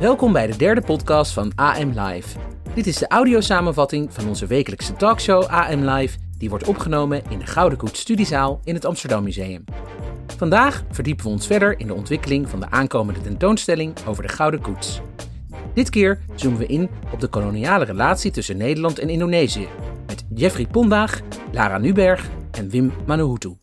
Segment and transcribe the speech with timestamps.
[0.00, 2.38] Welkom bij de derde podcast van AM Live.
[2.74, 7.46] Dit is de audiosamenvatting van onze wekelijkse talkshow AM Live, die wordt opgenomen in de
[7.46, 9.64] Gouden Koets Studiezaal in het Amsterdam Museum.
[10.36, 14.60] Vandaag verdiepen we ons verder in de ontwikkeling van de aankomende tentoonstelling over de Gouden
[14.60, 15.00] Koets.
[15.74, 19.68] Dit keer zoomen we in op de koloniale relatie tussen Nederland en Indonesië
[20.06, 21.20] met Jeffrey Pondaag,
[21.52, 23.59] Lara Nuberg en Wim Manuhutu.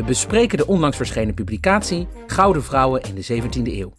[0.00, 3.92] We bespreken de onlangs verschenen publicatie Gouden Vrouwen in de 17e eeuw.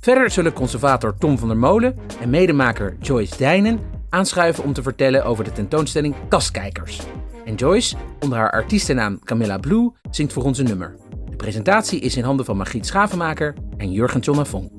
[0.00, 5.24] Verder zullen conservator Tom van der Molen en medemaker Joyce Dijnen aanschuiven om te vertellen
[5.24, 7.00] over de tentoonstelling Kastkijkers.
[7.44, 10.96] En Joyce, onder haar artiestennaam Camilla Blue, zingt voor ons een nummer.
[11.30, 14.77] De presentatie is in handen van Margriet Schavenmaker en Jurgen Tjonnafong.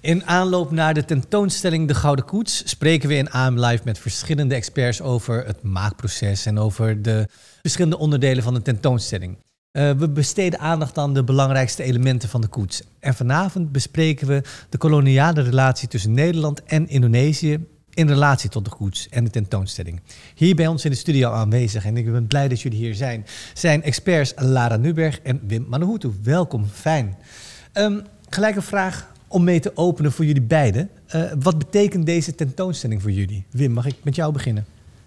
[0.00, 4.54] In aanloop naar de tentoonstelling De Gouden Koets spreken we in AM Live met verschillende
[4.54, 7.28] experts over het maakproces en over de
[7.60, 9.36] verschillende onderdelen van de tentoonstelling.
[9.72, 12.82] Uh, we besteden aandacht aan de belangrijkste elementen van de koets.
[13.00, 18.70] En vanavond bespreken we de koloniale relatie tussen Nederland en Indonesië in relatie tot de
[18.70, 20.00] koets en de tentoonstelling.
[20.34, 23.26] Hier bij ons in de studio aanwezig, en ik ben blij dat jullie hier zijn,
[23.54, 26.12] zijn experts Lara Nuberg en Wim Manuhutu.
[26.22, 27.16] Welkom, fijn.
[27.74, 30.88] Um, gelijk een vraag om mee te openen voor jullie beiden.
[31.14, 33.44] Uh, wat betekent deze tentoonstelling voor jullie?
[33.50, 34.64] Wim, mag ik met jou beginnen?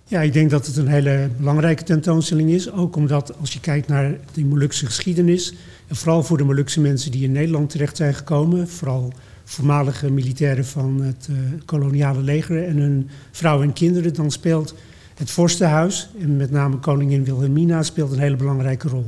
[0.08, 2.72] Ja, ik denk dat het een hele belangrijke tentoonstelling is.
[2.72, 5.54] Ook omdat als je kijkt naar de Molukse geschiedenis.
[5.88, 8.68] En vooral voor de Molukse mensen die in Nederland terecht zijn gekomen.
[8.68, 9.14] Vooral
[9.44, 14.14] voormalige militairen van het uh, koloniale leger en hun vrouwen en kinderen.
[14.14, 14.76] Dan speelt
[15.16, 19.06] het vorstenhuis en met name koningin Wilhelmina speelt een hele belangrijke rol.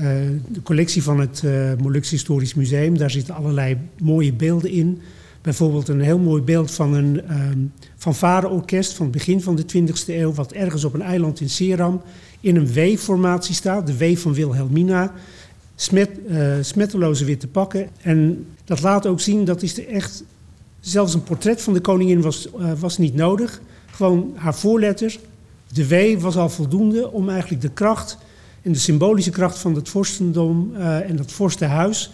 [0.00, 0.08] Uh,
[0.48, 5.00] de collectie van het uh, Molukse Historisch Museum, daar zitten allerlei mooie beelden in.
[5.42, 10.06] Bijvoorbeeld een heel mooi beeld van een um, fanfareorkest van het begin van de 20e
[10.06, 12.00] eeuw, wat ergens op een eiland in Seram
[12.40, 15.12] in een W-formatie staat, de W van Wilhelmina.
[15.74, 17.88] Smet, uh, smetteloze witte pakken.
[18.02, 20.24] En dat laat ook zien, dat is echt.
[20.80, 23.60] Zelfs een portret van de koningin was, was niet nodig.
[23.90, 25.18] Gewoon haar voorletter,
[25.72, 28.18] de W, was al voldoende om eigenlijk de kracht
[28.66, 32.10] en de symbolische kracht van het vorstendom uh, en dat vorstenhuis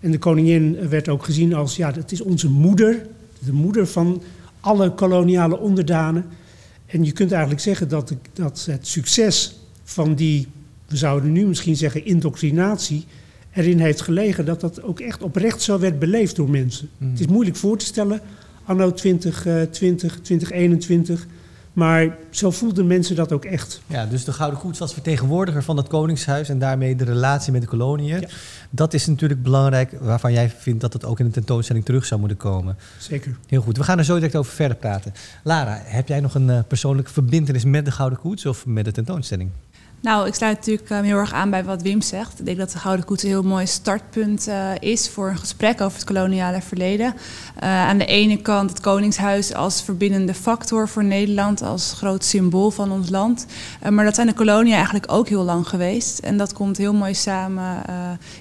[0.00, 3.06] en de koningin werd ook gezien als, ja, dat is onze moeder,
[3.38, 4.22] de moeder van
[4.60, 6.24] alle koloniale onderdanen.
[6.86, 10.48] En je kunt eigenlijk zeggen dat, dat het succes van die,
[10.86, 13.04] we zouden nu misschien zeggen, indoctrinatie,
[13.52, 16.88] erin heeft gelegen dat dat ook echt oprecht zo werd beleefd door mensen.
[16.98, 17.10] Mm.
[17.10, 18.20] Het is moeilijk voor te stellen,
[18.64, 21.26] anno 2020, 2021.
[21.72, 23.80] Maar zo voelden mensen dat ook echt.
[23.86, 27.60] Ja, dus de Gouden Koets als vertegenwoordiger van het Koningshuis en daarmee de relatie met
[27.60, 28.20] de koloniën.
[28.20, 28.28] Ja.
[28.70, 32.20] Dat is natuurlijk belangrijk, waarvan jij vindt dat het ook in de tentoonstelling terug zou
[32.20, 32.76] moeten komen.
[32.98, 33.36] Zeker.
[33.46, 35.14] Heel goed, we gaan er zo direct over verder praten.
[35.42, 38.92] Lara, heb jij nog een uh, persoonlijke verbindenis met de Gouden Koets of met de
[38.92, 39.50] tentoonstelling?
[40.02, 42.38] Nou, ik sluit natuurlijk um, heel erg aan bij wat Wim zegt.
[42.38, 45.80] Ik denk dat de Gouden Koets een heel mooi startpunt uh, is voor een gesprek
[45.80, 47.06] over het koloniale verleden.
[47.62, 52.70] Uh, aan de ene kant het Koningshuis als verbindende factor voor Nederland, als groot symbool
[52.70, 53.46] van ons land.
[53.82, 56.18] Uh, maar dat zijn de koloniën eigenlijk ook heel lang geweest.
[56.18, 57.82] En dat komt heel mooi samen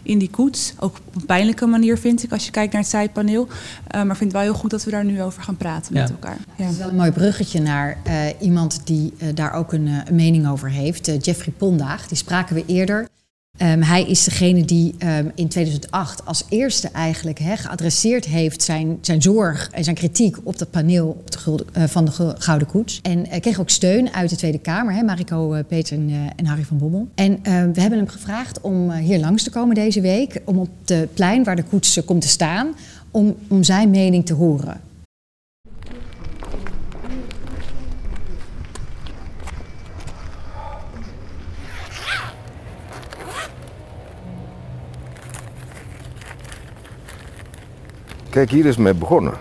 [0.03, 0.73] in die koets.
[0.79, 3.47] Ook op een pijnlijke manier vind ik, als je kijkt naar het zijpaneel.
[3.91, 6.01] maar ik vind het wel heel goed dat we daar nu over gaan praten ja.
[6.01, 6.37] met elkaar.
[6.55, 6.63] Ja.
[6.63, 7.97] Het is wel een mooi bruggetje naar
[8.39, 11.05] iemand die daar ook een, een mening over heeft.
[11.25, 13.07] Jeffrey Pondaag, die spraken we eerder.
[13.57, 19.21] Um, hij is degene die um, in 2008 als eerste eigenlijk geadresseerd heeft zijn, zijn
[19.21, 22.99] zorg en zijn kritiek op dat paneel op de uh, van de Gouden Koets.
[23.01, 26.45] En uh, kreeg ook steun uit de Tweede Kamer, he, Mariko uh, Peter en, en,
[26.45, 27.07] Harry van Bommel.
[27.15, 30.69] En ehm, we hebben hem gevraagd om hier langs te komen deze week, om op
[30.85, 32.75] de plein waar de koets komt te staan,
[33.11, 34.90] om, om zijn mening te horen.
[48.31, 49.33] Kijk, hier is mee begonnen.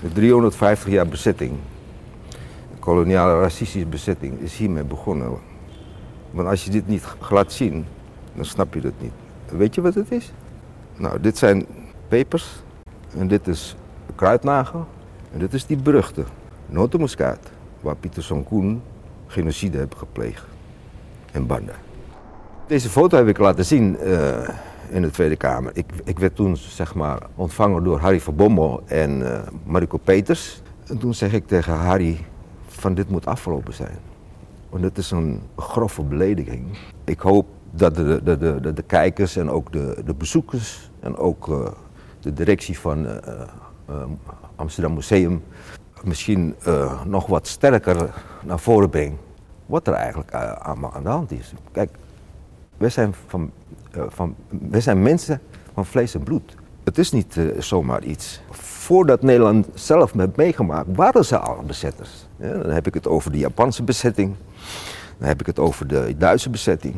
[0.00, 1.52] De 350 jaar bezetting,
[2.28, 5.38] de koloniale racistische bezetting, is hiermee begonnen.
[6.30, 7.86] Want als je dit niet laat zien,
[8.34, 9.12] dan snap je het niet.
[9.48, 10.32] Weet je wat het is?
[10.96, 11.66] Nou, dit zijn
[12.08, 12.62] pepers
[13.16, 13.76] en dit is
[14.14, 14.86] kruidnagel
[15.32, 16.24] en dit is die beruchte
[16.66, 17.50] notenmuskaat
[17.80, 18.82] waar Pieter Koen
[19.26, 20.44] genocide heeft gepleegd
[21.32, 21.74] in Banda.
[22.66, 24.48] Deze foto heb ik laten zien uh,
[24.90, 25.70] in de Tweede Kamer.
[25.74, 30.62] Ik, ik werd toen zeg maar, ontvangen door Harry van Bommel en uh, Mariko Peters.
[30.86, 32.18] En toen zeg ik tegen Harry
[32.66, 33.98] van dit moet afgelopen zijn.
[34.68, 36.64] Want dit is een grove belediging.
[37.04, 41.48] Ik hoop dat de, de, de, de, kijkers en ook de, de bezoekers en ook
[41.48, 41.66] uh,
[42.20, 43.12] de directie van uh,
[44.56, 45.42] Amsterdam Museum
[46.02, 46.54] misschien
[47.04, 49.16] nog wat sterker naar voren breng
[49.66, 51.52] wat er eigenlijk uh, aan, de hand is.
[51.72, 51.90] Kijk,
[52.76, 53.50] wij zijn, van,
[54.08, 55.40] van, wij zijn mensen
[55.74, 56.54] van vlees en bloed.
[56.84, 58.40] Het is niet zomaar iets.
[58.50, 62.26] Voordat Nederland zelf heeft meegemaakt, waren ze al bezetters.
[62.36, 64.34] Ja, dan heb ik het over de Japanse bezetting.
[65.18, 66.94] Dan heb ik het over de Duitse bezetting.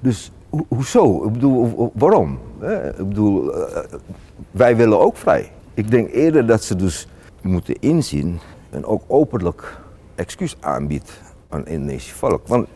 [0.00, 1.24] Dus ho hoezo?
[1.24, 2.38] Ik bedoel, waarom?
[2.98, 3.52] Ik bedoel,
[4.50, 5.52] wij willen ook vrij.
[5.74, 7.08] Ik denk eerder dat ze dus
[7.42, 8.38] moeten inzien
[8.70, 9.78] en ook openlijk
[10.14, 12.46] excuus aanbiedt aan het Indonesische volk.
[12.46, 12.68] Want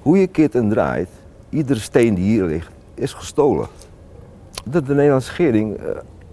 [0.00, 1.08] hoe je keert en draait,
[1.48, 3.66] iedere steen die hier ligt, is gestolen.
[4.64, 5.84] Dat de Nederlandse regering uh,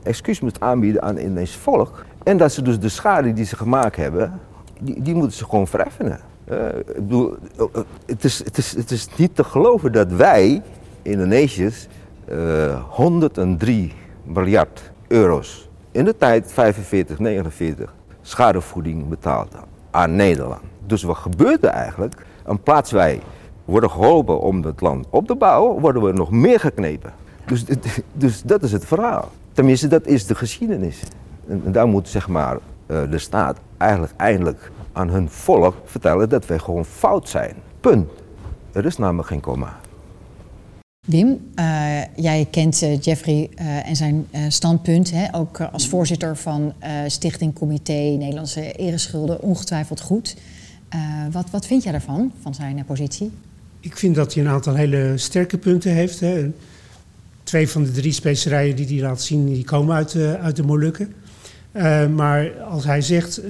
[0.04, 2.06] excuus moet aanbieden aan het Indonesische volk.
[2.24, 4.40] En dat ze dus de schade die ze gemaakt hebben,
[4.80, 6.20] die, die moeten ze gewoon vereffenen.
[6.52, 7.66] Uh, ik bedoel, uh,
[8.06, 10.62] het, is, het, is, het is niet te geloven dat wij,
[11.02, 11.88] Indonesiërs,
[12.90, 13.94] 103
[14.24, 19.56] miljard euro's in de tijd 45, 49 schadevoeding betaald
[19.92, 20.62] aan Nederland.
[20.86, 22.26] Dus wat gebeurt er eigenlijk?
[22.48, 23.22] In plaats wij
[23.66, 27.14] worden geholpen om het land op te bouwen, worden we nog meer geknepen.
[27.46, 27.66] Dus,
[28.14, 29.32] dus dat is het verhaal.
[29.54, 31.00] Tenminste, dat is de geschiedenis.
[31.48, 36.46] En, daar moet zeg maar, eh, de staat eigenlijk eindelijk aan hun volk vertellen dat
[36.46, 37.56] wij gewoon fout zijn.
[37.80, 38.10] Punt.
[38.72, 39.80] Er is namelijk geen komma.
[41.08, 43.50] Wim, uh, jij kent uh, Jeffrey
[43.86, 45.36] en zijn standpunt, hè?
[45.36, 46.74] ook als voorzitter van
[47.08, 50.36] Stichting Comité Nederlandse Ereschulden, ongetwijfeld goed.
[51.32, 53.32] wat, wat vind jij daarvan, van zijn positie?
[53.84, 56.20] Ik vind dat hij een aantal hele sterke punten heeft.
[56.20, 56.52] Hè.
[57.44, 61.14] Twee van de drie specerijen die hij laat zien, die komen uit, uit de Molukken.
[62.16, 63.42] maar als hij zegt,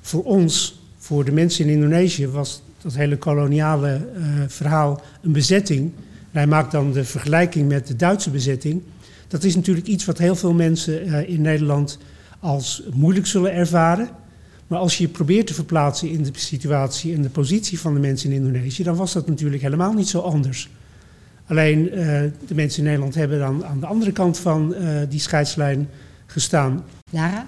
[0.00, 4.00] voor ons, voor de mensen in Indonesië, was dat hele koloniale
[4.46, 5.92] verhaal een bezetting
[6.32, 8.82] hij maakt dan de vergelijking met de Duitse bezetting.
[9.28, 11.98] Dat is natuurlijk iets wat heel veel mensen in Nederland
[12.38, 14.08] als moeilijk zullen ervaren.
[14.72, 18.00] Maar als je je probeert te verplaatsen in de situatie en de positie van de
[18.00, 20.70] mensen in Indonesië, dan was dat natuurlijk helemaal niet zo anders.
[21.46, 21.94] Alleen uh,
[22.46, 25.88] de mensen in Nederland hebben dan aan de andere kant van uh, die scheidslijn
[26.26, 26.84] gestaan.
[27.10, 27.46] Lara,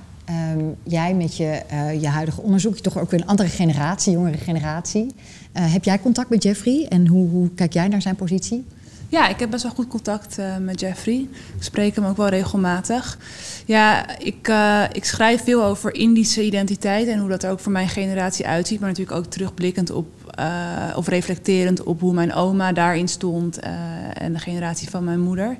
[0.56, 1.62] um, jij met je,
[2.00, 5.14] je huidige onderzoek, je toch ook een andere generatie, jongere generatie.
[5.52, 8.64] heb jij contact met Jeffrey en hoe, hoe kijk jij naar zijn positie?
[9.08, 11.28] Ja, ik heb best wel goed contact uh, met Jeffrey.
[11.56, 13.18] Ik spreek hem ook wel regelmatig.
[13.66, 17.72] Ja, ik, uh, ik schrijf veel over Indische identiteit en hoe dat er ook voor
[17.72, 18.80] mijn generatie uitziet.
[18.80, 20.06] Maar natuurlijk ook terugblikkend op,
[20.38, 25.56] uh, of reflecterend op hoe mijn oma daarin stond en de generatie van mijn moeder.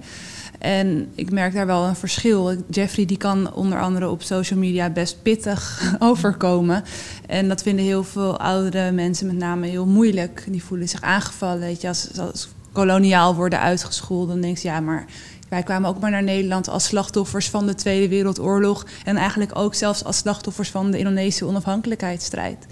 [0.65, 2.57] En ik merk daar wel een verschil.
[2.71, 6.85] Jeffrey die kan onder andere op social media best pittig overkomen.
[7.27, 10.45] En dat vinden heel veel oudere mensen met name heel moeilijk.
[10.49, 11.61] Die voelen zich aangevallen.
[11.61, 14.29] Weet je, als, als koloniaal worden uitgescholden.
[14.29, 15.05] Dan denk je, ja, maar
[15.49, 18.87] wij kwamen ook maar naar Nederland als slachtoffers van de Tweede Wereldoorlog.
[19.05, 22.67] En eigenlijk ook zelfs als slachtoffers van de Indonesische onafhankelijkheidsstrijd.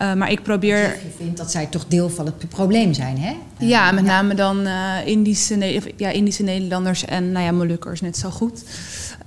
[0.00, 0.78] Uh, maar ik probeer.
[0.78, 3.36] Je vindt dat zij toch deel van het probleem zijn, hè?
[3.58, 8.30] Ja, met name dan uh, Indische, ja, Indische Nederlanders en nou ja, Molukkers net zo
[8.30, 8.64] goed.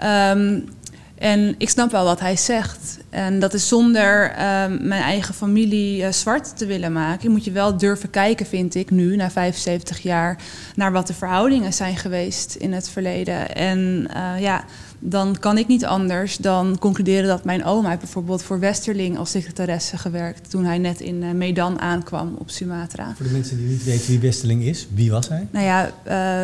[0.04, 0.70] Um,
[1.18, 2.98] en ik snap wel wat hij zegt.
[3.10, 4.38] En dat is zonder uh,
[4.80, 7.24] mijn eigen familie uh, zwart te willen maken.
[7.24, 10.38] Je moet je wel durven kijken, vind ik, nu, na 75 jaar,
[10.76, 13.56] naar wat de verhoudingen zijn geweest in het verleden.
[13.56, 14.64] En uh, ja,
[15.08, 19.32] dan kan ik niet anders dan concluderen dat mijn oma heeft bijvoorbeeld voor Westerling als
[19.32, 23.14] secretaresse gewerkt toen hij net in uh, Medan aankwam op Sumatra.
[23.16, 25.48] Voor de mensen die niet weten wie Westerling is, wie was hij?
[25.52, 25.92] Nou ja,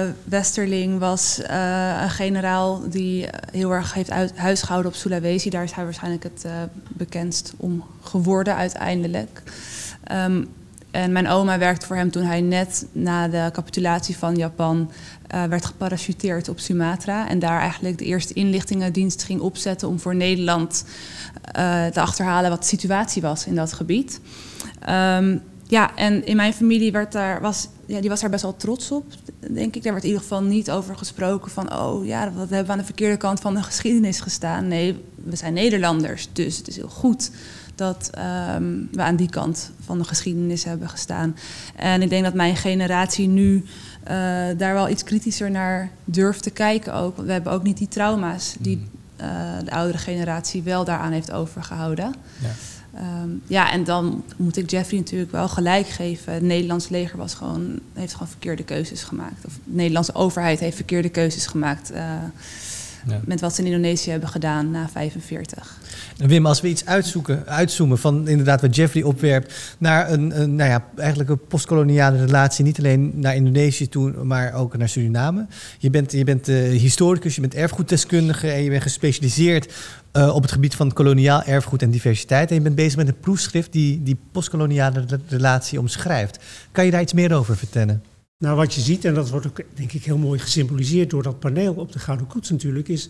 [0.05, 5.49] uh, Westerling was uh, een generaal die heel erg heeft uit, huisgehouden op Sulawesi.
[5.49, 6.45] Daar is hij waarschijnlijk het
[6.87, 9.43] bekendst om geworden uiteindelijk.
[10.11, 10.47] Um,
[10.91, 14.91] en mijn oma werkte voor hem toen hij net na de capitulatie van Japan
[15.33, 17.29] uh, werd geparachuteerd op Sumatra.
[17.29, 20.85] En daar eigenlijk de eerste inlichtingendienst ging opzetten om voor Nederland
[21.57, 24.19] uh, te achterhalen wat de situatie was in dat gebied.
[24.89, 28.55] Um, ja, en in mijn familie werd daar, was, ja, die was daar best wel
[28.55, 29.05] trots op,
[29.39, 29.83] denk ik.
[29.83, 31.79] Daar werd in ieder geval niet over gesproken van...
[31.79, 34.67] oh ja, dat hebben we aan de verkeerde kant van de geschiedenis gestaan.
[34.67, 37.31] Nee, we zijn Nederlanders, dus het is heel goed
[37.75, 38.09] dat
[38.55, 41.35] um, we aan die kant van de geschiedenis hebben gestaan.
[41.75, 44.11] En ik denk dat mijn generatie nu uh,
[44.57, 47.17] daar wel iets kritischer naar durft te kijken ook.
[47.17, 48.87] We hebben ook niet die trauma's die
[49.21, 49.27] uh,
[49.65, 52.15] de oudere generatie wel daaraan heeft overgehouden.
[52.41, 52.49] Ja.
[53.23, 56.33] Um, ja, en dan moet ik Jeffrey natuurlijk wel gelijk geven.
[56.33, 59.45] Het Nederlands leger was gewoon, heeft gewoon verkeerde keuzes gemaakt.
[59.45, 61.91] Of de Nederlandse overheid heeft verkeerde keuzes gemaakt.
[61.91, 62.13] Uh,
[63.07, 63.19] Ja.
[63.25, 65.79] Met wat ze in Indonesië hebben gedaan na 45.
[66.17, 70.69] Wim, als we iets uitzoeken, uitzoomen van inderdaad wat Jeffrey opwerpt naar een, een, nou
[70.69, 75.45] ja, eigenlijk een postkoloniale relatie, niet alleen naar Indonesië toe, maar ook naar Suriname.
[75.77, 79.73] Je bent, je bent uh, historicus, je bent erfgoeddeskundige en je bent gespecialiseerd
[80.13, 82.49] uh, op het gebied van koloniaal erfgoed en diversiteit.
[82.49, 86.39] En je bent bezig met een proefschrift die die postkoloniale relatie omschrijft.
[86.71, 88.03] Kan je daar iets meer over vertellen?
[88.41, 91.39] Nou, wat je ziet, en dat wordt ook denk ik heel mooi gesymboliseerd door dat
[91.39, 93.09] paneel op de Gouden Koets natuurlijk, is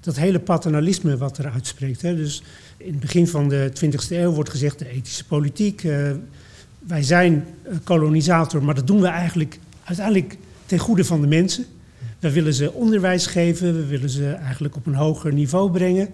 [0.00, 2.02] dat hele paternalisme wat er uitspreekt.
[2.02, 2.16] Hè.
[2.16, 2.42] Dus
[2.76, 5.82] in het begin van de 20e eeuw wordt gezegd de ethische politiek.
[5.82, 6.10] Uh,
[6.78, 7.46] wij zijn
[7.84, 11.64] kolonisator, maar dat doen we eigenlijk uiteindelijk ten goede van de mensen.
[12.18, 16.08] We willen ze onderwijs geven, we willen ze eigenlijk op een hoger niveau brengen.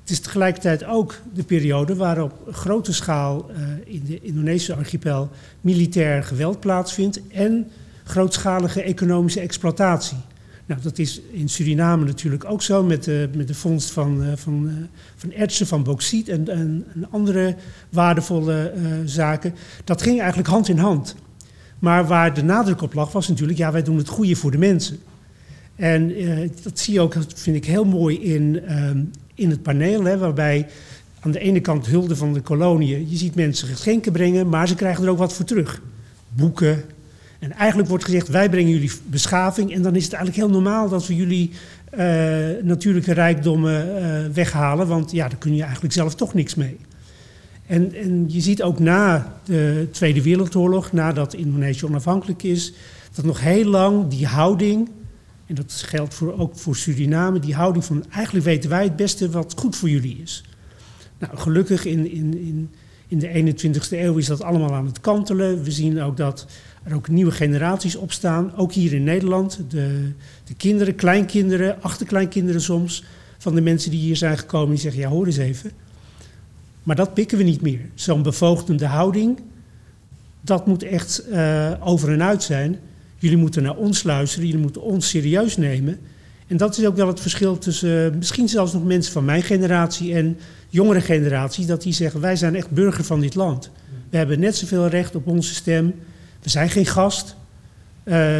[0.00, 6.24] Het is tegelijkertijd ook de periode waarop grote schaal uh, in de Indonesische archipel militair
[6.24, 7.70] geweld plaatsvindt en
[8.10, 10.16] grootschalige economische exploitatie.
[10.66, 14.28] Nou, dat is in Suriname natuurlijk ook zo met de, met de vondst van, uh,
[14.34, 14.72] van, uh,
[15.16, 17.56] van ertsen, van bauxiet en, en, en andere
[17.88, 19.54] waardevolle uh, zaken.
[19.84, 21.14] Dat ging eigenlijk hand in hand.
[21.78, 24.58] Maar waar de nadruk op lag was natuurlijk, ja, wij doen het goede voor de
[24.58, 24.98] mensen.
[25.76, 26.12] En
[26.62, 29.02] dat zie je ook, vind ik heel mooi in, ehm,
[29.34, 30.66] in het paneel, hè, waarbij
[31.20, 34.74] aan de ene kant hulde van de koloniën, je ziet mensen geschenken brengen, maar ze
[34.74, 35.82] krijgen er ook wat voor terug.
[36.28, 36.84] Boeken,
[37.40, 39.72] en eigenlijk wordt gezegd, wij brengen jullie beschaving.
[39.74, 41.50] En dan is het eigenlijk heel normaal dat we jullie
[41.98, 44.86] uh, natuurlijke rijkdommen uh, weghalen.
[44.86, 46.78] Want ja, daar kun je eigenlijk zelf toch niks mee.
[47.66, 52.72] En, en je ziet ook na de Tweede Wereldoorlog, nadat Indonesië onafhankelijk is,
[53.14, 54.88] dat nog heel lang die houding,
[55.46, 59.30] en dat geldt voor, ook voor Suriname, die houding van eigenlijk weten wij het beste
[59.30, 60.44] wat goed voor jullie is.
[61.18, 62.70] Nou, gelukkig in, in, in,
[63.08, 65.62] in de 21ste eeuw is dat allemaal aan het kantelen.
[65.62, 66.46] We zien ook dat
[66.82, 69.60] er ook nieuwe generaties opstaan, ook hier in Nederland.
[69.68, 70.12] De,
[70.44, 73.04] de kinderen, kleinkinderen, achterkleinkinderen soms,
[73.38, 75.70] van de mensen die hier zijn gekomen, die zeggen, ja hoor eens even.
[76.82, 77.80] Maar dat pikken we niet meer.
[77.94, 79.38] Zo'n bevoogdende houding,
[80.40, 82.78] dat moet echt uh, over en uit zijn.
[83.18, 85.98] Jullie moeten naar ons luisteren, jullie moeten ons serieus nemen.
[86.46, 89.42] En dat is ook wel het verschil tussen uh, misschien zelfs nog mensen van mijn
[89.42, 93.70] generatie en jongere generaties, dat die zeggen, wij zijn echt burger van dit land.
[94.10, 95.94] We hebben net zoveel recht op onze stem
[96.42, 97.36] we zijn geen gast,
[98.04, 98.38] uh,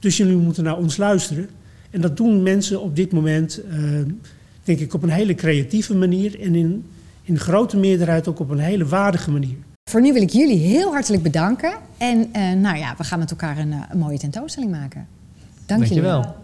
[0.00, 1.48] dus jullie moeten naar ons luisteren.
[1.90, 4.00] En dat doen mensen op dit moment, uh,
[4.62, 6.84] denk ik, op een hele creatieve manier en in,
[7.22, 9.56] in grote meerderheid ook op een hele waardige manier.
[9.90, 11.72] Voor nu wil ik jullie heel hartelijk bedanken.
[11.98, 15.06] En uh, nou ja, we gaan met elkaar een, een mooie tentoonstelling maken.
[15.66, 16.36] Dank, Dank jullie wel.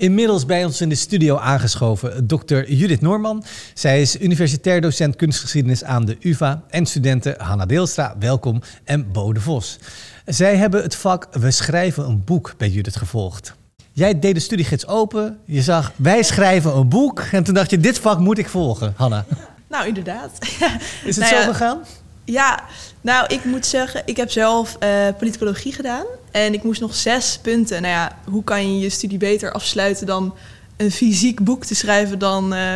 [0.00, 3.44] Inmiddels bij ons in de studio aangeschoven dokter Judith Noorman.
[3.74, 9.32] Zij is universitair docent kunstgeschiedenis aan de UvA en studenten Hanna Deelstra, welkom, en Bo
[9.32, 9.78] de Vos.
[10.26, 13.54] Zij hebben het vak We schrijven een boek bij Judith gevolgd.
[13.92, 17.78] Jij deed de studiegids open, je zag wij schrijven een boek en toen dacht je
[17.78, 19.24] dit vak moet ik volgen, Hanna.
[19.68, 20.30] Nou, inderdaad.
[21.04, 21.78] Is het nou ja, zo gegaan?
[22.24, 22.64] Ja,
[23.00, 24.88] nou, ik moet zeggen, ik heb zelf uh,
[25.18, 26.04] politicologie gedaan.
[26.30, 27.82] En ik moest nog zes punten.
[27.82, 30.34] Nou ja, hoe kan je je studie beter afsluiten dan
[30.76, 32.72] een fysiek boek te schrijven dan uh,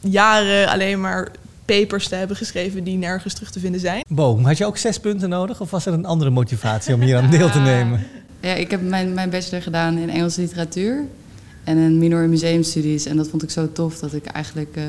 [0.00, 1.30] jaren alleen maar
[1.64, 4.04] papers te hebben geschreven die nergens terug te vinden zijn.
[4.08, 7.16] Bo, had je ook zes punten nodig of was er een andere motivatie om hier
[7.16, 8.06] aan deel te nemen?
[8.40, 11.04] Ja, ik heb mijn, mijn bachelor gedaan in Engelse literatuur
[11.64, 13.06] en een minor in museumstudies.
[13.06, 14.84] En dat vond ik zo tof dat ik eigenlijk uh,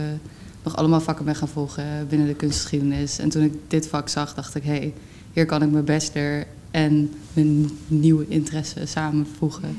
[0.66, 3.20] nog allemaal vakken ben gaan volgen binnen de kunstgeschiedenis.
[3.20, 4.94] En toen ik dit vak zag, dacht ik, hé, hey,
[5.34, 9.78] hier kan ik mijn bachelor en mijn nieuwe interesse samenvoegen.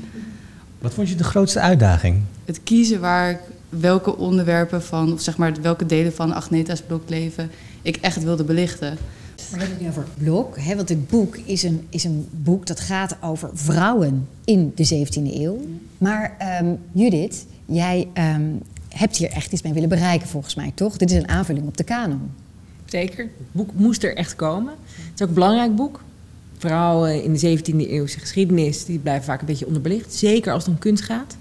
[0.79, 2.21] Wat vond je de grootste uitdaging?
[2.45, 3.39] Het kiezen waar ik
[3.69, 7.51] welke onderwerpen van, of zeg maar welke delen van Agneta's blokleven
[7.81, 8.97] ik echt wilde belichten.
[9.51, 12.03] Maar we hebben het nu over het blok, hè, want dit boek is een, is
[12.03, 15.59] een boek dat gaat over vrouwen in de 17e eeuw.
[15.97, 18.61] Maar um, Judith, jij um,
[18.97, 20.97] hebt hier echt iets mee willen bereiken volgens mij, toch?
[20.97, 22.31] Dit is een aanvulling op de kanon.
[22.85, 24.73] Zeker, het boek moest er echt komen.
[24.87, 26.03] Het is ook een belangrijk boek.
[26.57, 30.13] Vrouwen in de 17e eeuwse geschiedenis, die blijven vaak een beetje onderbelicht.
[30.13, 31.37] Zeker als het om kunst gaat.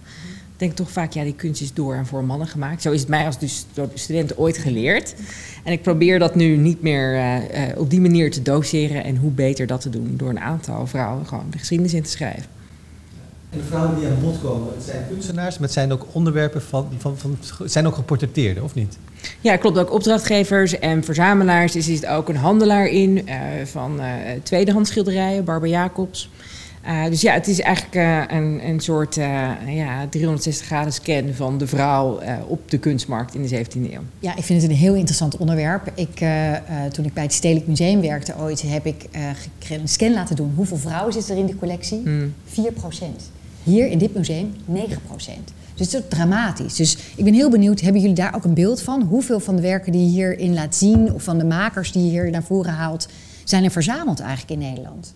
[0.53, 2.83] Ik denk toch vaak, ja, die kunst is door en voor mannen gemaakt.
[2.83, 3.89] Zo is het mij als dus door
[4.37, 5.15] ooit geleerd.
[5.65, 9.05] En ik probeer dat nu niet meer uh, uh, op die manier te doseren.
[9.05, 12.11] En hoe beter dat te doen door een aantal vrouwen gewoon de geschiedenis in te
[12.11, 12.45] schrijven.
[13.57, 16.63] En de vrouwen die aan bod komen, het zijn kunstenaars, maar het zijn ook onderwerpen
[16.63, 18.99] van, van, van het zijn ook geportretteerden, of niet?
[19.41, 19.79] Ja, klopt.
[19.79, 21.75] Ook opdrachtgevers en verzamelaars.
[21.75, 23.35] Er zit ook een handelaar in uh,
[23.65, 24.07] van uh,
[24.43, 26.31] tweedehands schilderijen, Barbara Jacobs.
[26.87, 31.35] Uh, dus ja, het is eigenlijk uh, een, een soort uh, ja, 360 graden scan
[31.35, 34.03] van de vrouw op de kunstmarkt in de 17e eeuw.
[34.19, 35.93] Ja, ik vind het een heel interessant onderwerp.
[35.95, 36.25] Ik,
[36.91, 39.05] toen ik bij het Stedelijk Museum werkte ooit, heb ik
[39.69, 40.53] een scan laten doen.
[40.55, 42.01] Hoeveel vrouwen zitten er in die collectie?
[42.05, 42.35] Hmm.
[42.45, 42.73] 4
[43.67, 44.77] Hier in dit museum 9%
[45.77, 46.75] dus het is dramatisch.
[46.75, 49.03] Dus ik ben heel benieuwd, hebben jullie daar ook een beeld van?
[49.03, 52.11] Hoeveel van de werken die je hierin laat zien, of van de makers die je
[52.11, 53.09] hier naar voren haalt,
[53.45, 55.15] zijn er verzameld eigenlijk in Nederland?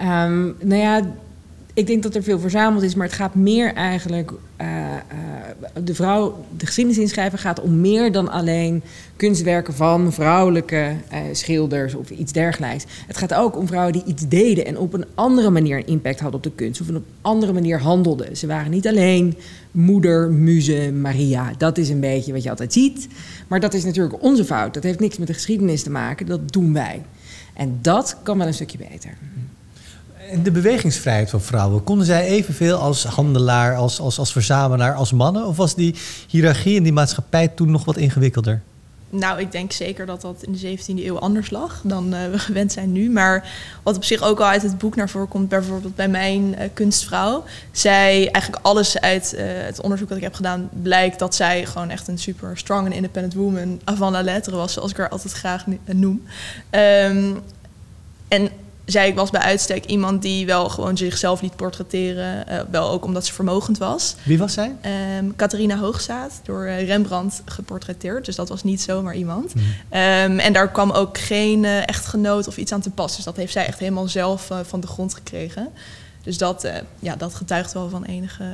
[0.00, 1.02] Um, nou ja,
[1.74, 4.30] ik denk dat er veel verzameld is, maar het gaat meer eigenlijk.
[4.60, 4.66] Uh,
[5.84, 8.82] de vrouw, de geschiedenisinschrijver gaat om meer dan alleen
[9.16, 12.84] kunstwerken van vrouwelijke uh, schilders of iets dergelijks.
[13.06, 16.20] Het gaat ook om vrouwen die iets deden en op een andere manier een impact
[16.20, 18.36] hadden op de kunst of op een andere manier handelden.
[18.36, 19.36] Ze waren niet alleen
[19.70, 21.52] moeder, muze, Maria.
[21.58, 23.08] Dat is een beetje wat je altijd ziet.
[23.48, 24.74] Maar dat is natuurlijk onze fout.
[24.74, 26.26] Dat heeft niks met de geschiedenis te maken.
[26.26, 27.02] Dat doen wij.
[27.54, 29.10] En dat kan wel een stukje beter.
[30.42, 35.46] De bewegingsvrijheid van vrouwen, konden zij evenveel als handelaar, als, als, als verzamelaar, als mannen?
[35.46, 35.94] Of was die
[36.28, 38.62] hiërarchie in die maatschappij toen nog wat ingewikkelder?
[39.10, 42.38] Nou, ik denk zeker dat dat in de 17e eeuw anders lag dan uh, we
[42.38, 43.10] gewend zijn nu.
[43.10, 43.48] Maar
[43.82, 46.60] wat op zich ook al uit het boek naar voren komt, bijvoorbeeld bij mijn uh,
[46.72, 47.44] kunstvrouw.
[47.70, 51.90] Zij, eigenlijk alles uit uh, het onderzoek dat ik heb gedaan, blijkt dat zij gewoon
[51.90, 55.32] echt een super strong en independent woman avant la lettre was, zoals ik haar altijd
[55.32, 56.22] graag noem.
[56.70, 57.42] Um,
[58.28, 58.50] en
[58.86, 62.44] zij was bij uitstek iemand die wel gewoon zichzelf liet portretteren.
[62.48, 64.14] Uh, wel ook omdat ze vermogend was.
[64.22, 64.76] Wie was zij?
[65.18, 68.24] Um, Catharina Hoogzaad, door uh, Rembrandt geportretteerd.
[68.24, 69.54] Dus dat was niet zomaar iemand.
[69.54, 69.62] Mm.
[69.62, 73.16] Um, en daar kwam ook geen uh, echtgenoot of iets aan te pas.
[73.16, 75.68] Dus dat heeft zij echt helemaal zelf van de grond gekregen.
[76.22, 78.44] Dus dat, ja, dat getuigt wel van enige...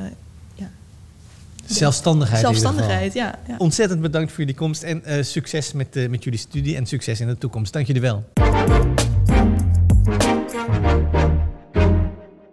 [0.54, 0.70] Ja,
[1.66, 2.40] Zelfstandigheid.
[2.40, 6.86] Zelfstandigheid, ja, ja, Ontzettend bedankt voor jullie komst en succes met, met jullie studie en
[6.86, 7.72] succes in de toekomst.
[7.72, 8.24] Dank jullie wel.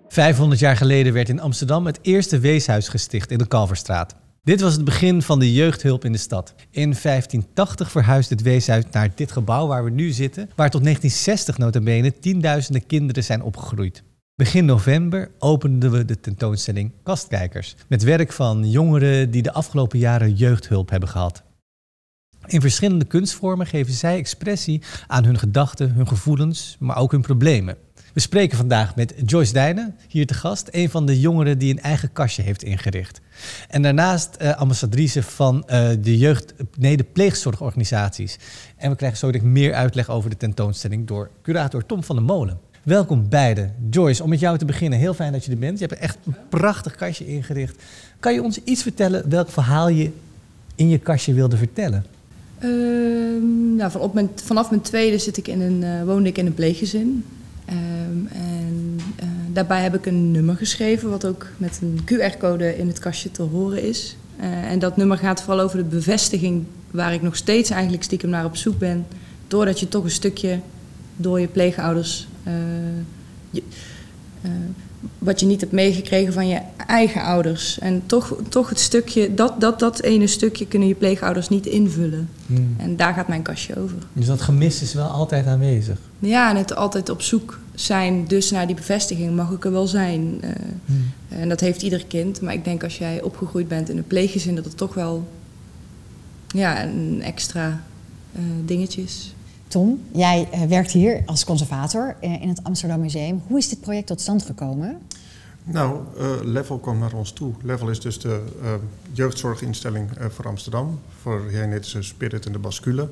[0.07, 4.15] 500 jaar geleden werd in Amsterdam het eerste weeshuis gesticht in de Kalverstraat.
[4.43, 6.55] Dit was het begin van de jeugdhulp in de stad.
[6.71, 11.57] In 1580 verhuisde het weeshuis naar dit gebouw waar we nu zitten, waar tot 1960
[11.57, 14.03] notabene tienduizenden kinderen zijn opgegroeid.
[14.35, 20.33] Begin november openden we de tentoonstelling Kastkijkers, met werk van jongeren die de afgelopen jaren
[20.33, 21.43] jeugdhulp hebben gehad.
[22.49, 27.75] In verschillende kunstvormen geven zij expressie aan hun gedachten, hun gevoelens, maar ook hun problemen.
[28.13, 31.81] We spreken vandaag met Joyce Dijnen, hier te gast, een van de jongeren die een
[31.81, 33.21] eigen kastje heeft ingericht.
[33.67, 38.37] En daarnaast uh, ambassadrice van uh, de jeugd, nee, de pleegzorgorganisaties.
[38.77, 42.59] En we krijgen zo meer uitleg over de tentoonstelling door curator Tom van der Molen.
[42.83, 43.75] Welkom beiden.
[43.89, 45.79] Joyce, om met jou te beginnen, heel fijn dat je er bent.
[45.79, 47.83] Je hebt echt een prachtig kastje ingericht.
[48.19, 50.11] Kan je ons iets vertellen welk verhaal je
[50.75, 52.05] in je kastje wilde vertellen?
[52.63, 53.43] Uh,
[53.77, 56.53] nou, vanaf, mijn, vanaf mijn tweede zit ik in een, uh, woonde ik in een
[56.53, 57.25] pleeggezin.
[57.69, 62.87] Um, en uh, daarbij heb ik een nummer geschreven, wat ook met een QR-code in
[62.87, 64.15] het kastje te horen is.
[64.39, 68.29] Uh, en dat nummer gaat vooral over de bevestiging, waar ik nog steeds eigenlijk stiekem
[68.29, 69.05] naar op zoek ben.
[69.47, 70.59] Doordat je toch een stukje
[71.15, 72.27] door je pleegouders.
[75.17, 77.79] Wat je niet hebt meegekregen van je eigen ouders.
[77.79, 82.29] En toch, toch het stukje, dat, dat, dat ene stukje kunnen je pleegouders niet invullen.
[82.45, 82.75] Hmm.
[82.77, 83.97] En daar gaat mijn kastje over.
[84.13, 85.97] Dus dat gemis is wel altijd aanwezig?
[86.19, 89.35] Ja, en het altijd op zoek zijn dus naar die bevestiging.
[89.35, 90.39] Mag ik er wel zijn?
[90.43, 90.49] Uh,
[90.85, 91.11] hmm.
[91.29, 92.41] En dat heeft ieder kind.
[92.41, 94.55] Maar ik denk als jij opgegroeid bent in een pleeggezin...
[94.55, 95.27] dat het toch wel
[96.47, 97.83] ja, een extra
[98.35, 99.33] uh, dingetje is.
[99.69, 103.41] Tom, jij uh, werkt hier als conservator uh, in het Amsterdam Museum.
[103.47, 104.97] Hoe is dit project tot stand gekomen?
[105.63, 107.53] Nou, uh, Level kwam naar ons toe.
[107.63, 108.41] Level is dus de
[109.11, 110.99] jeugdzorginstelling voor Amsterdam.
[111.21, 113.09] Voor Genetische Spirit en de Bascule.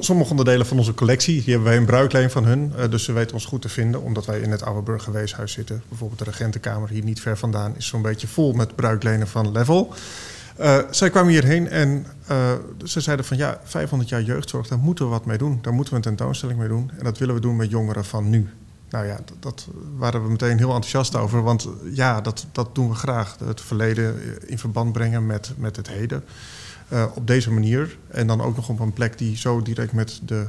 [0.00, 2.72] sommige onderdelen van onze collectie, die hebben wij een bruikleen van hun.
[2.90, 5.82] dus ze weten ons goed te vinden, omdat wij in het oude burgerweeshuis zitten.
[5.88, 9.94] Bijvoorbeeld de regentenkamer hier niet ver vandaan is zo'n beetje vol met bruiklenen van Level.
[10.60, 12.52] Uh, zij kwamen hierheen en uh,
[12.84, 15.58] ze zeiden van ja, 500 jaar jeugdzorg, daar moeten we wat mee doen.
[15.62, 16.90] Daar moeten we een tentoonstelling mee doen.
[16.98, 18.48] En dat willen we doen met jongeren van nu.
[18.90, 21.42] Nou ja, dat, waren we meteen heel enthousiast over.
[21.42, 23.36] Want ja, dat, dat doen we graag.
[23.44, 24.14] Het verleden
[24.48, 26.24] in verband brengen met, met het heden.
[26.92, 27.98] Uh, op deze manier.
[28.08, 30.46] En dan ook nog op een plek die zo direct met de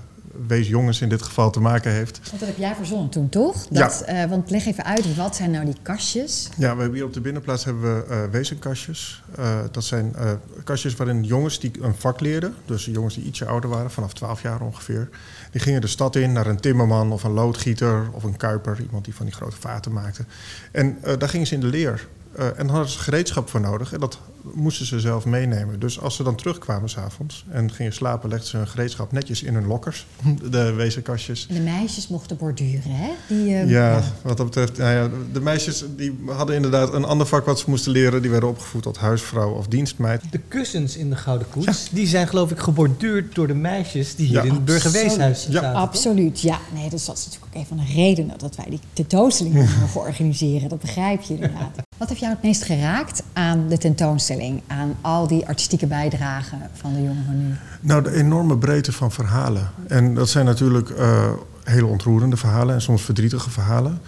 [0.48, 2.20] wees jongens in dit geval te maken heeft.
[2.30, 3.68] Want dat heb jij verzonnen toen, toch?
[3.68, 4.24] Dat, ja.
[4.24, 6.50] Uh, want leg even uit, wat zijn nou die kastjes?
[6.58, 9.24] Ja, we hebben hier op de binnenplaats hebben we uh, wezenkastjes.
[9.40, 10.16] Uh, dat zijn
[10.64, 14.42] kastjes waarin jongens die een vak leerden, dus jongens die ietsje ouder waren, vanaf 12
[14.42, 15.10] jaar ongeveer,
[15.52, 19.06] die gingen de stad in naar een timmerman of een loodgieter of een kuiper, iemand
[19.06, 20.26] die van die grote vaten maakte.
[20.72, 22.08] En daar gingen ze in de leer.
[22.40, 23.94] Uh, en daar hadden ze gereedschap voor nodig.
[23.94, 24.20] En dat
[24.54, 25.80] moesten ze zelf meenemen.
[25.80, 29.54] Dus als ze dan terugkwamen s'avonds en gingen slapen, legden ze hun gereedschap netjes in
[29.54, 30.06] hun lokkers,
[30.52, 31.46] de wezenkastjes.
[31.50, 33.10] En de meisjes mochten borduren, hè?
[33.28, 37.28] Die, uh, ja, wat dat betreft, nou ja, de meisjes die hadden inderdaad een ander
[37.28, 38.22] vak wat ze moesten leren.
[38.22, 40.24] Die werden opgevoed tot huisvrouw of dienstmeid.
[40.32, 44.28] De kussens in de Gouden Koets, die zijn geloof ik geborduurd door de meisjes die
[44.28, 45.52] hier in het burgerweeshuis ja.
[45.52, 45.74] zaten.
[45.74, 46.60] Absoluut, ja.
[46.74, 50.02] Nee, dus dat is natuurlijk ook een van de redenen dat wij die tentoonstelling mogen
[50.02, 50.70] organiseren.
[50.70, 51.87] Dat begrijp je inderdaad.
[51.98, 54.62] Wat heeft jou het meest geraakt aan de tentoonstelling?
[54.68, 57.56] Aan al die artistieke bijdragen van de jongen van nu?
[57.82, 59.70] Nou, de enorme breedte van verhalen.
[59.88, 61.30] En dat zijn natuurlijk uh,
[61.64, 64.00] hele ontroerende verhalen en soms verdrietige verhalen.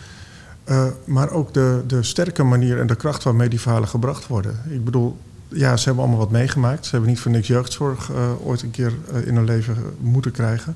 [0.65, 4.60] Uh, maar ook de, de sterke manier en de kracht waarmee die verhalen gebracht worden.
[4.69, 6.86] Ik bedoel, ja, ze hebben allemaal wat meegemaakt.
[6.86, 8.93] Ze hebben niet voor niks jeugdzorg uh, ooit een keer
[9.25, 10.75] in hun leven moeten krijgen.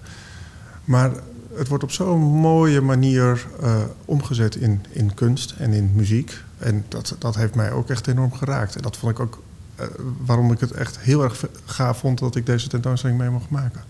[0.85, 1.11] Maar
[1.55, 6.37] het wordt op zo'n mooie manier uh, omgezet in, in kunst en in muziek.
[6.57, 8.75] En dat, dat heeft mij ook echt enorm geraakt.
[8.75, 9.41] En dat vond ik ook
[9.79, 9.85] uh,
[10.25, 13.81] waarom ik het echt heel erg gaaf vond dat ik deze tentoonstelling mee mocht maken.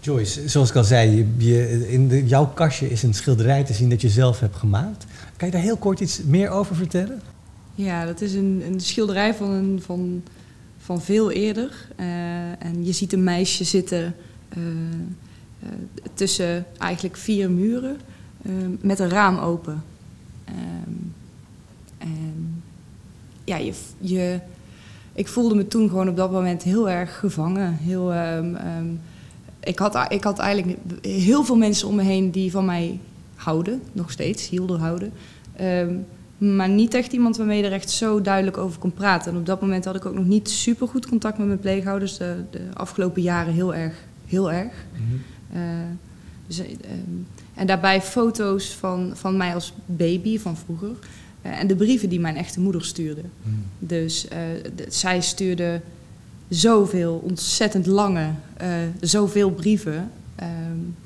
[0.00, 3.72] Joyce, zoals ik al zei, je, je, in de, jouw kastje is een schilderij te
[3.72, 5.04] zien dat je zelf hebt gemaakt.
[5.36, 7.20] Kan je daar heel kort iets meer over vertellen?
[7.74, 10.22] Ja, dat is een, een schilderij van, een, van,
[10.78, 11.86] van veel eerder.
[12.00, 12.06] Uh,
[12.58, 14.14] en je ziet een meisje zitten
[14.58, 14.64] uh,
[16.14, 17.96] tussen eigenlijk vier muren
[18.42, 19.82] uh, met een raam open.
[20.48, 21.12] Um,
[21.98, 22.62] en
[23.44, 24.38] ja, je, je,
[25.12, 27.76] ik voelde me toen gewoon op dat moment heel erg gevangen.
[27.76, 29.00] Heel, um, um,
[29.60, 33.00] ik, had, ik had eigenlijk heel veel mensen om me heen die van mij
[33.34, 35.12] houden, nog steeds, hielden houden.
[36.38, 39.32] maar niet echt iemand waarmee je er echt zo duidelijk over kon praten.
[39.32, 42.16] En op dat moment had ik ook nog niet super goed contact met mijn pleegouders.
[42.16, 43.94] De, de afgelopen jaren heel erg,
[44.26, 44.72] heel erg.
[44.94, 45.00] Uh,
[46.46, 46.66] dus, uh,
[47.54, 50.90] en daarbij foto's van, van mij als baby van vroeger.
[51.42, 53.22] Uh, en de brieven die mijn echte moeder stuurde.
[53.42, 53.64] Mm.
[53.78, 54.26] Dus
[54.74, 55.80] de, zij stuurde
[56.48, 58.30] zoveel, ontzettend lange,
[59.00, 60.10] zoveel brieven.
[60.42, 60.96] Um,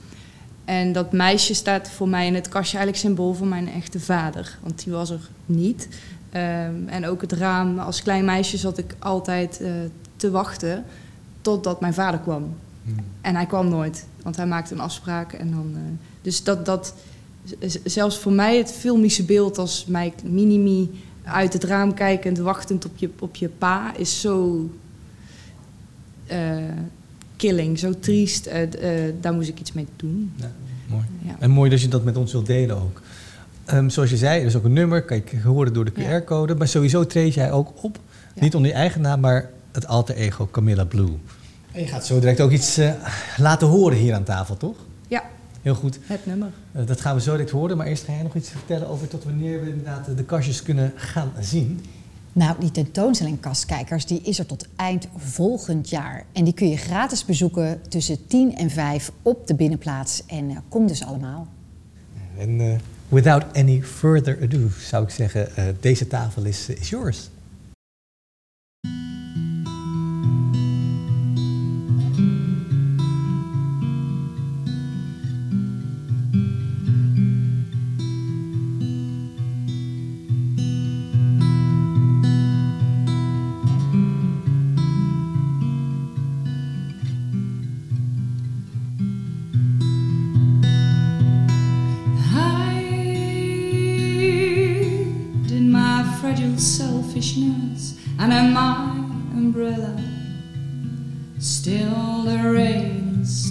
[0.65, 4.59] en dat meisje staat voor mij in het kastje eigenlijk symbool voor mijn echte vader.
[4.63, 5.89] Want die was er niet.
[6.33, 9.61] Um, en ook het raam, als klein meisje zat ik altijd
[10.17, 10.85] te wachten
[11.41, 12.55] totdat mijn vader kwam.
[13.21, 14.07] En hij kwam nooit.
[14.23, 15.71] Want hij maakte een afspraak en dan.
[15.73, 15.79] Uh,
[16.23, 16.95] dus dat, dat.
[17.85, 20.91] Zelfs voor mij het filmische beeld als mij minimi
[21.25, 24.69] uit het raam kijkend, wachtend op je, op je pa, is zo.
[26.33, 26.57] Uh,
[27.37, 28.47] killing, zo triest.
[28.47, 28.55] Uh,
[29.21, 30.33] daar moest ik iets mee doen.
[30.37, 30.51] Ja,
[30.89, 31.05] mooi.
[31.23, 31.37] Ja.
[31.39, 33.03] En mooi dat je dat met ons wilt delen ook.
[33.73, 36.55] Um, zoals je zei, er is ook een nummer, kijk, horen door de QR-code.
[36.55, 37.99] Maar sowieso treed jij ook op.
[38.35, 41.19] Niet onder je eigen naam, maar het alter ego Camilla Blue.
[41.75, 42.93] En je gaat zo direct ook iets uh,
[43.37, 44.77] laten horen hier aan tafel, toch?
[45.09, 45.23] Ja.
[45.63, 45.99] Heel goed.
[46.03, 46.49] Het nummer.
[46.77, 47.77] Uh, dat gaan we zo direct horen.
[47.77, 50.93] Maar eerst ga jij nog iets vertellen over tot wanneer we inderdaad de kastjes kunnen
[50.97, 51.85] gaan zien.
[52.33, 56.25] Nou, die tentoonstelling Kastkijkers die is er tot eind volgend jaar.
[56.33, 60.23] En die kun je gratis bezoeken tussen 10 en 5 op de binnenplaats.
[60.27, 61.47] En uh, kom dus allemaal.
[62.39, 62.75] En uh,
[63.09, 67.31] without any further ado zou ik zeggen, uh, deze tafel is, is yours.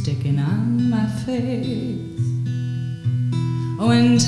[0.04, 2.20] Sticking on my face.
[3.80, 4.22] Oh, and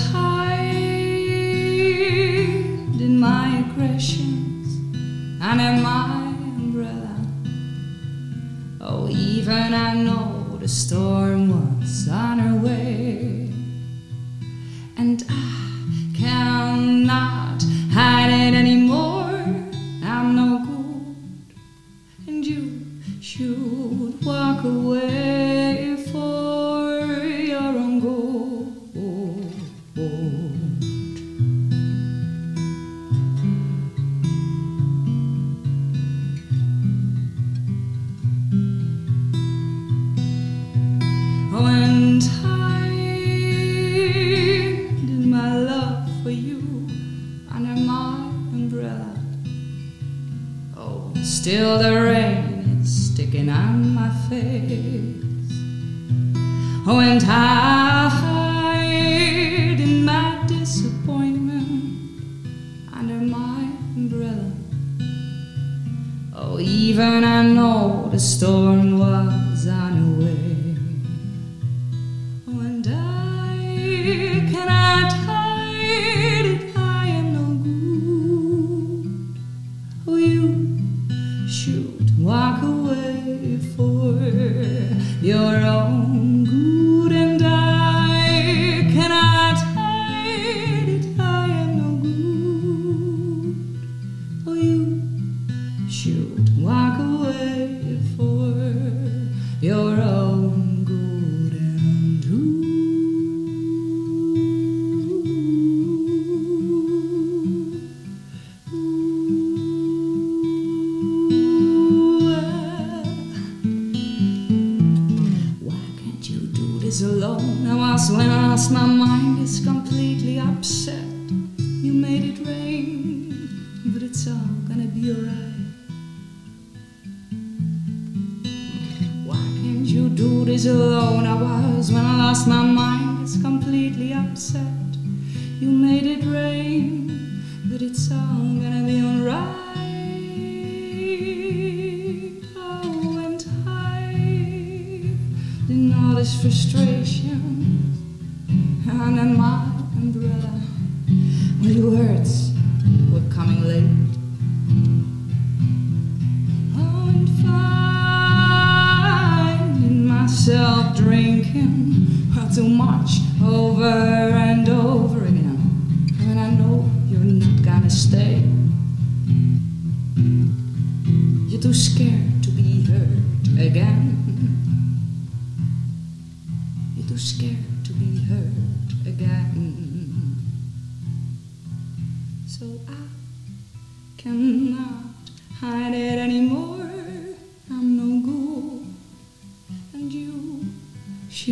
[146.34, 147.25] frustration.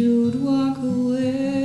[0.03, 1.62] Should walk away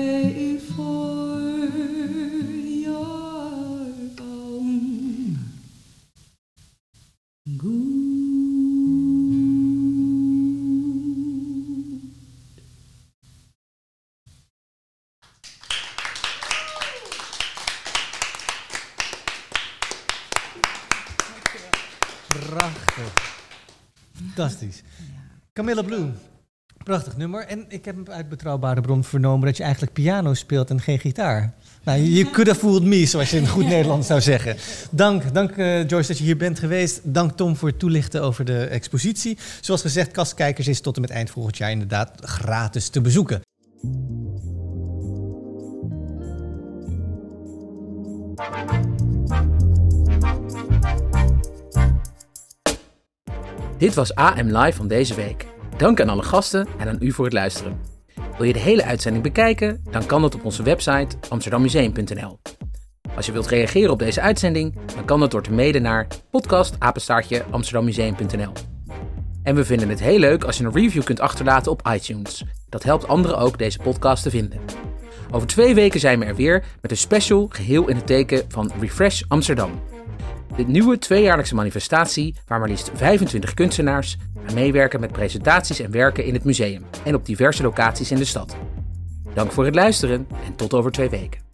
[26.88, 27.46] Prachtig nummer.
[27.46, 31.54] En ik heb uit betrouwbare bron vernomen dat je eigenlijk piano speelt en geen gitaar.
[31.84, 34.56] Nou, you could have fooled me, zoals je in goed Nederlands zou zeggen.
[34.90, 37.00] Dank, dank eh, Joyce dat je hier bent geweest.
[37.02, 39.38] Dank Tom voor het toelichten over de expositie.
[39.60, 43.40] Zoals gezegd, Kastkijkers is tot en met eind volgend jaar inderdaad gratis te bezoeken.
[53.78, 55.47] Dit was AM Live van deze week.
[55.78, 57.80] Dank aan alle gasten en aan u voor het luisteren.
[58.36, 59.84] Wil je de hele uitzending bekijken?
[59.90, 62.38] Dan kan dat op onze website amsterdammuseum.nl.
[63.16, 67.44] Als je wilt reageren op deze uitzending, dan kan dat door te mailen naar podcastapenstaartje
[67.50, 68.52] amsterdammuseum.nl.
[69.42, 72.44] En we vinden het heel leuk als je een review kunt achterlaten op iTunes.
[72.68, 74.60] Dat helpt anderen ook deze podcast te vinden.
[75.30, 78.72] Over twee weken zijn we er weer met een special geheel in het teken van
[78.80, 79.70] Refresh Amsterdam.
[80.56, 84.16] De nieuwe tweejaarlijkse manifestatie waar maar liefst 25 kunstenaars
[84.48, 88.24] aan meewerken met presentaties en werken in het museum en op diverse locaties in de
[88.24, 88.56] stad.
[89.34, 91.47] Dank voor het luisteren en tot over twee weken.